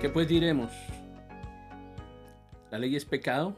¿Qué 0.00 0.08
pues 0.08 0.28
diremos? 0.28 0.70
¿La 2.70 2.78
ley 2.78 2.94
es 2.94 3.04
pecado? 3.04 3.56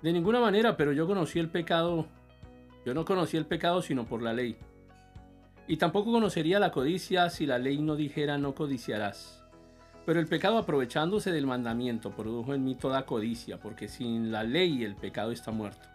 De 0.00 0.10
ninguna 0.10 0.40
manera, 0.40 0.78
pero 0.78 0.92
yo 0.92 1.06
conocí 1.06 1.38
el 1.38 1.50
pecado. 1.50 2.06
Yo 2.86 2.94
no 2.94 3.04
conocí 3.04 3.36
el 3.36 3.44
pecado 3.44 3.82
sino 3.82 4.06
por 4.06 4.22
la 4.22 4.32
ley. 4.32 4.56
Y 5.68 5.76
tampoco 5.76 6.10
conocería 6.10 6.58
la 6.58 6.72
codicia 6.72 7.28
si 7.28 7.44
la 7.44 7.58
ley 7.58 7.82
no 7.82 7.96
dijera 7.96 8.38
no 8.38 8.54
codiciarás. 8.54 9.44
Pero 10.06 10.20
el 10.20 10.26
pecado 10.26 10.56
aprovechándose 10.56 11.30
del 11.32 11.46
mandamiento 11.46 12.12
produjo 12.12 12.54
en 12.54 12.64
mí 12.64 12.74
toda 12.74 13.04
codicia, 13.04 13.60
porque 13.60 13.88
sin 13.88 14.32
la 14.32 14.44
ley 14.44 14.82
el 14.84 14.96
pecado 14.96 15.32
está 15.32 15.50
muerto. 15.50 15.86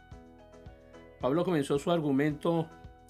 Pablo 1.20 1.44
comenzó 1.44 1.80
su 1.80 1.90
argumento 1.90 2.68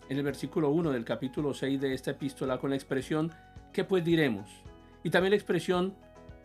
en 0.08 0.18
el 0.18 0.24
versículo 0.24 0.70
1 0.70 0.94
del 0.94 1.04
capítulo 1.04 1.54
6 1.54 1.82
de 1.82 1.94
esta 1.94 2.12
epístola 2.12 2.58
con 2.58 2.70
la 2.70 2.78
expresión 2.78 3.34
¿qué 3.74 3.84
pues 3.84 4.06
diremos? 4.06 4.50
Y 5.04 5.10
también 5.10 5.32
la 5.32 5.38
expresión 5.38 5.94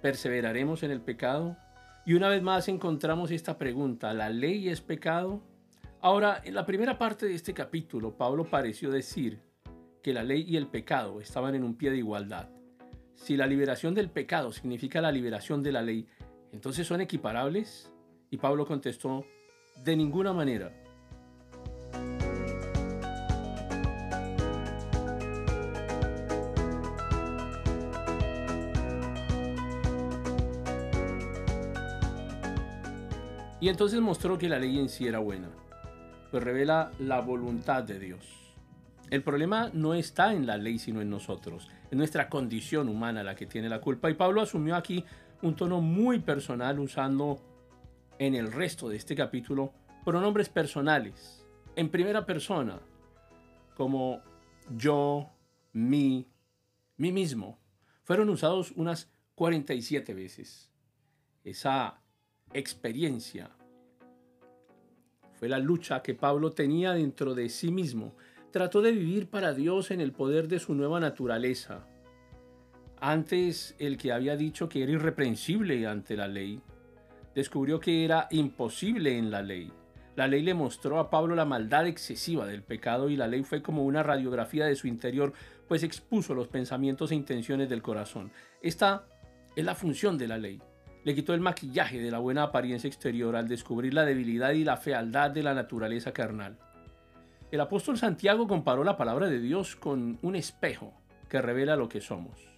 ¿perseveraremos 0.02 0.83
en 0.83 0.91
el 0.91 1.01
pecado? 1.01 1.56
Y 2.05 2.15
una 2.15 2.29
vez 2.29 2.43
más 2.43 2.69
encontramos 2.69 3.30
esta 3.30 3.56
pregunta, 3.56 4.12
¿la 4.12 4.29
ley 4.29 4.68
es 4.68 4.80
pecado? 4.80 5.40
Ahora, 6.01 6.43
en 6.45 6.54
la 6.54 6.66
primera 6.66 6.99
parte 6.99 7.26
de 7.26 7.35
este 7.35 7.54
capítulo, 7.54 8.16
Pablo 8.18 8.45
pareció 8.45 8.91
decir 8.91 9.41
que 10.02 10.13
la 10.13 10.24
ley 10.24 10.45
y 10.46 10.57
el 10.57 10.66
pecado 10.66 11.21
estaban 11.21 11.54
en 11.54 11.63
un 11.63 11.76
pie 11.76 11.93
de 11.93 11.99
igualdad. 11.99 12.51
Si 13.15 13.37
la 13.37 13.46
liberación 13.46 13.95
del 13.95 14.10
pecado 14.10 14.51
significa 14.51 15.01
la 15.01 15.13
liberación 15.13 15.63
de 15.63 15.71
la 15.71 15.82
ley, 15.82 16.09
entonces 16.51 16.87
son 16.87 17.01
equiparables? 17.01 17.93
Y 18.30 18.38
Pablo 18.38 18.66
contestó, 18.66 19.24
de 19.85 19.96
ninguna 19.96 20.32
manera. 20.32 20.82
Y 33.63 33.68
entonces 33.68 34.01
mostró 34.01 34.38
que 34.38 34.49
la 34.49 34.59
ley 34.59 34.77
en 34.77 34.88
sí 34.88 35.07
era 35.07 35.21
buena, 35.21 35.49
pues 36.32 36.43
revela 36.43 36.91
la 36.99 37.21
voluntad 37.21 37.85
de 37.85 38.01
Dios. 38.01 38.27
El 39.09 39.23
problema 39.23 39.71
no 39.73 39.95
está 39.95 40.35
en 40.35 40.49
la 40.49 40.57
ley, 40.57 40.80
sino 40.80 41.01
en 41.01 41.09
nosotros, 41.09 41.71
en 41.93 41.99
nuestra 41.99 42.29
condición 42.29 42.88
humana 42.88 43.23
la 43.23 43.37
que 43.37 43.46
tiene 43.46 43.69
la 43.69 43.80
culpa. 43.80 44.10
Y 44.10 44.15
Pablo 44.15 44.41
asumió 44.41 44.74
aquí 44.74 45.04
un 45.43 45.54
tono 45.54 45.80
muy 45.80 46.19
personal 46.19 46.80
usando 46.80 47.41
en 48.19 48.35
el 48.35 48.51
resto 48.51 48.88
de 48.88 48.96
este 48.96 49.15
capítulo 49.15 49.73
pronombres 50.04 50.49
personales, 50.49 51.47
en 51.76 51.88
primera 51.88 52.26
persona, 52.26 52.80
como 53.76 54.23
yo, 54.76 55.30
mi, 55.73 56.26
mí 56.97 57.13
mismo. 57.13 57.60
Fueron 58.02 58.29
usados 58.29 58.73
unas 58.74 59.09
47 59.37 60.15
veces. 60.15 60.69
Esa 61.45 62.01
experiencia. 62.54 63.50
Fue 65.34 65.48
la 65.48 65.58
lucha 65.58 66.03
que 66.03 66.14
Pablo 66.14 66.53
tenía 66.53 66.92
dentro 66.92 67.34
de 67.34 67.48
sí 67.48 67.70
mismo. 67.70 68.14
Trató 68.50 68.80
de 68.82 68.92
vivir 68.92 69.28
para 69.28 69.54
Dios 69.54 69.90
en 69.90 70.00
el 70.00 70.12
poder 70.12 70.46
de 70.46 70.58
su 70.58 70.74
nueva 70.74 71.00
naturaleza. 71.00 71.86
Antes 73.00 73.74
el 73.78 73.96
que 73.96 74.12
había 74.12 74.36
dicho 74.36 74.68
que 74.68 74.82
era 74.82 74.92
irreprensible 74.92 75.86
ante 75.86 76.16
la 76.16 76.28
ley, 76.28 76.62
descubrió 77.34 77.80
que 77.80 78.04
era 78.04 78.28
imposible 78.30 79.18
en 79.18 79.30
la 79.30 79.42
ley. 79.42 79.72
La 80.14 80.28
ley 80.28 80.42
le 80.42 80.54
mostró 80.54 80.98
a 80.98 81.08
Pablo 81.08 81.34
la 81.34 81.46
maldad 81.46 81.86
excesiva 81.86 82.46
del 82.46 82.62
pecado 82.62 83.08
y 83.08 83.16
la 83.16 83.26
ley 83.26 83.42
fue 83.42 83.62
como 83.62 83.84
una 83.84 84.02
radiografía 84.02 84.66
de 84.66 84.76
su 84.76 84.86
interior, 84.86 85.32
pues 85.66 85.82
expuso 85.82 86.34
los 86.34 86.48
pensamientos 86.48 87.10
e 87.10 87.14
intenciones 87.14 87.68
del 87.70 87.82
corazón. 87.82 88.30
Esta 88.60 89.06
es 89.56 89.64
la 89.64 89.74
función 89.74 90.18
de 90.18 90.28
la 90.28 90.38
ley, 90.38 90.60
le 91.04 91.14
quitó 91.14 91.34
el 91.34 91.40
maquillaje 91.40 92.00
de 92.00 92.10
la 92.10 92.18
buena 92.18 92.44
apariencia 92.44 92.88
exterior 92.88 93.34
al 93.34 93.48
descubrir 93.48 93.92
la 93.94 94.04
debilidad 94.04 94.52
y 94.52 94.64
la 94.64 94.76
fealdad 94.76 95.30
de 95.30 95.42
la 95.42 95.54
naturaleza 95.54 96.12
carnal. 96.12 96.58
El 97.50 97.60
apóstol 97.60 97.98
Santiago 97.98 98.46
comparó 98.46 98.84
la 98.84 98.96
palabra 98.96 99.28
de 99.28 99.41
Dios 99.41 99.76
con 99.76 100.18
un 100.22 100.36
espejo 100.36 100.94
que 101.28 101.42
revela 101.42 101.76
lo 101.76 101.88
que 101.88 102.00
somos. 102.00 102.48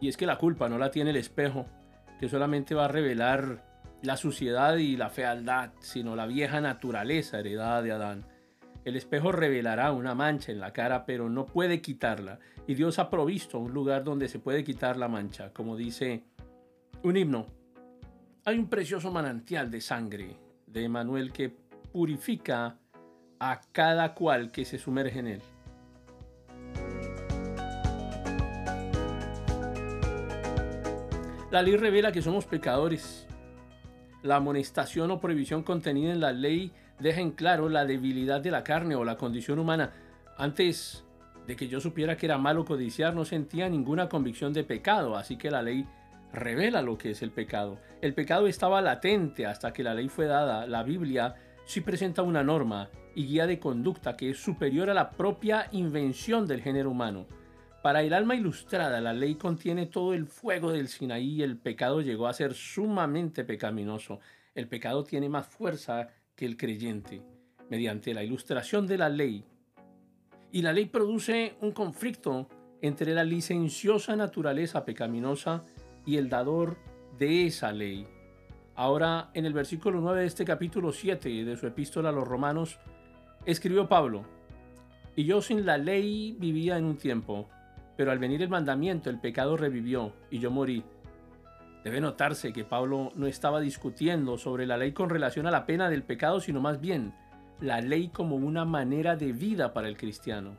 Y 0.00 0.08
es 0.08 0.18
que 0.18 0.26
la 0.26 0.36
culpa 0.36 0.68
no 0.68 0.76
la 0.76 0.90
tiene 0.90 1.10
el 1.10 1.16
espejo, 1.16 1.66
que 2.20 2.28
solamente 2.28 2.74
va 2.74 2.84
a 2.84 2.88
revelar 2.88 3.73
la 4.04 4.18
suciedad 4.18 4.76
y 4.76 4.96
la 4.96 5.08
fealdad, 5.08 5.70
sino 5.80 6.14
la 6.14 6.26
vieja 6.26 6.60
naturaleza 6.60 7.40
heredada 7.40 7.80
de 7.80 7.92
Adán. 7.92 8.26
El 8.84 8.96
espejo 8.96 9.32
revelará 9.32 9.92
una 9.92 10.14
mancha 10.14 10.52
en 10.52 10.60
la 10.60 10.74
cara, 10.74 11.06
pero 11.06 11.30
no 11.30 11.46
puede 11.46 11.80
quitarla, 11.80 12.38
y 12.66 12.74
Dios 12.74 12.98
ha 12.98 13.08
provisto 13.08 13.58
un 13.58 13.72
lugar 13.72 14.04
donde 14.04 14.28
se 14.28 14.38
puede 14.38 14.62
quitar 14.62 14.98
la 14.98 15.08
mancha, 15.08 15.54
como 15.54 15.74
dice 15.74 16.22
un 17.02 17.16
himno. 17.16 17.46
Hay 18.44 18.58
un 18.58 18.68
precioso 18.68 19.10
manantial 19.10 19.70
de 19.70 19.80
sangre 19.80 20.36
de 20.66 20.84
Emanuel 20.84 21.32
que 21.32 21.48
purifica 21.90 22.76
a 23.40 23.60
cada 23.72 24.12
cual 24.12 24.52
que 24.52 24.66
se 24.66 24.78
sumerge 24.78 25.18
en 25.20 25.26
él. 25.28 25.42
La 31.50 31.62
ley 31.62 31.76
revela 31.76 32.12
que 32.12 32.20
somos 32.20 32.44
pecadores 32.44 33.26
la 34.24 34.36
amonestación 34.36 35.10
o 35.10 35.20
prohibición 35.20 35.62
contenida 35.62 36.10
en 36.10 36.20
la 36.20 36.32
ley 36.32 36.72
deja 36.98 37.20
en 37.20 37.30
claro 37.30 37.68
la 37.68 37.84
debilidad 37.84 38.40
de 38.40 38.50
la 38.50 38.64
carne 38.64 38.96
o 38.96 39.04
la 39.04 39.18
condición 39.18 39.58
humana. 39.58 39.92
Antes 40.38 41.04
de 41.46 41.56
que 41.56 41.68
yo 41.68 41.78
supiera 41.78 42.16
que 42.16 42.24
era 42.24 42.38
malo 42.38 42.64
codiciar, 42.64 43.14
no 43.14 43.26
sentía 43.26 43.68
ninguna 43.68 44.08
convicción 44.08 44.54
de 44.54 44.64
pecado, 44.64 45.16
así 45.16 45.36
que 45.36 45.50
la 45.50 45.60
ley 45.60 45.86
revela 46.32 46.80
lo 46.80 46.96
que 46.96 47.10
es 47.10 47.22
el 47.22 47.32
pecado. 47.32 47.78
El 48.00 48.14
pecado 48.14 48.46
estaba 48.46 48.80
latente 48.80 49.44
hasta 49.44 49.74
que 49.74 49.82
la 49.82 49.92
ley 49.92 50.08
fue 50.08 50.24
dada. 50.24 50.66
La 50.66 50.82
Biblia 50.82 51.34
sí 51.66 51.82
presenta 51.82 52.22
una 52.22 52.42
norma 52.42 52.88
y 53.14 53.26
guía 53.26 53.46
de 53.46 53.60
conducta 53.60 54.16
que 54.16 54.30
es 54.30 54.38
superior 54.42 54.88
a 54.88 54.94
la 54.94 55.10
propia 55.10 55.68
invención 55.72 56.46
del 56.46 56.62
género 56.62 56.90
humano. 56.90 57.26
Para 57.84 58.00
el 58.00 58.14
alma 58.14 58.34
ilustrada, 58.34 58.98
la 59.02 59.12
ley 59.12 59.34
contiene 59.34 59.84
todo 59.84 60.14
el 60.14 60.24
fuego 60.24 60.72
del 60.72 60.88
Sinaí 60.88 61.34
y 61.34 61.42
el 61.42 61.58
pecado 61.58 62.00
llegó 62.00 62.26
a 62.26 62.32
ser 62.32 62.54
sumamente 62.54 63.44
pecaminoso. 63.44 64.20
El 64.54 64.68
pecado 64.68 65.04
tiene 65.04 65.28
más 65.28 65.46
fuerza 65.46 66.08
que 66.34 66.46
el 66.46 66.56
creyente, 66.56 67.20
mediante 67.68 68.14
la 68.14 68.24
ilustración 68.24 68.86
de 68.86 68.96
la 68.96 69.10
ley. 69.10 69.44
Y 70.50 70.62
la 70.62 70.72
ley 70.72 70.86
produce 70.86 71.56
un 71.60 71.72
conflicto 71.72 72.48
entre 72.80 73.12
la 73.12 73.22
licenciosa 73.22 74.16
naturaleza 74.16 74.86
pecaminosa 74.86 75.62
y 76.06 76.16
el 76.16 76.30
dador 76.30 76.78
de 77.18 77.48
esa 77.48 77.70
ley. 77.70 78.06
Ahora, 78.76 79.30
en 79.34 79.44
el 79.44 79.52
versículo 79.52 80.00
9 80.00 80.22
de 80.22 80.26
este 80.26 80.46
capítulo 80.46 80.90
7 80.90 81.44
de 81.44 81.56
su 81.58 81.66
epístola 81.66 82.08
a 82.08 82.12
los 82.12 82.26
romanos, 82.26 82.78
escribió 83.44 83.90
Pablo, 83.90 84.24
y 85.16 85.26
yo 85.26 85.42
sin 85.42 85.66
la 85.66 85.76
ley 85.76 86.34
vivía 86.40 86.78
en 86.78 86.86
un 86.86 86.96
tiempo 86.96 87.50
pero 87.96 88.10
al 88.10 88.18
venir 88.18 88.42
el 88.42 88.48
mandamiento, 88.48 89.10
el 89.10 89.20
pecado 89.20 89.56
revivió 89.56 90.12
y 90.30 90.38
yo 90.38 90.50
morí. 90.50 90.84
Debe 91.84 92.00
notarse 92.00 92.52
que 92.52 92.64
Pablo 92.64 93.12
no 93.14 93.26
estaba 93.26 93.60
discutiendo 93.60 94.38
sobre 94.38 94.66
la 94.66 94.76
ley 94.76 94.92
con 94.92 95.10
relación 95.10 95.46
a 95.46 95.50
la 95.50 95.66
pena 95.66 95.90
del 95.90 96.02
pecado, 96.02 96.40
sino 96.40 96.60
más 96.60 96.80
bien 96.80 97.12
la 97.60 97.80
ley 97.80 98.08
como 98.08 98.36
una 98.36 98.64
manera 98.64 99.16
de 99.16 99.32
vida 99.32 99.72
para 99.72 99.88
el 99.88 99.96
cristiano. 99.96 100.56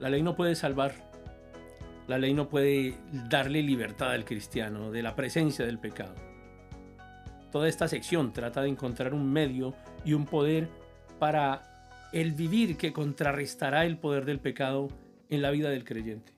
La 0.00 0.10
ley 0.10 0.22
no 0.22 0.34
puede 0.34 0.56
salvar, 0.56 1.11
la 2.08 2.18
ley 2.18 2.34
no 2.34 2.48
puede 2.48 2.94
darle 3.28 3.62
libertad 3.62 4.12
al 4.12 4.24
cristiano 4.24 4.90
de 4.90 5.02
la 5.02 5.14
presencia 5.14 5.64
del 5.64 5.78
pecado. 5.78 6.14
Toda 7.50 7.68
esta 7.68 7.86
sección 7.86 8.32
trata 8.32 8.62
de 8.62 8.68
encontrar 8.68 9.14
un 9.14 9.30
medio 9.30 9.74
y 10.04 10.14
un 10.14 10.26
poder 10.26 10.68
para 11.18 12.08
el 12.12 12.32
vivir 12.32 12.76
que 12.76 12.92
contrarrestará 12.92 13.84
el 13.84 13.98
poder 13.98 14.24
del 14.24 14.40
pecado 14.40 14.88
en 15.28 15.42
la 15.42 15.50
vida 15.50 15.70
del 15.70 15.84
creyente. 15.84 16.32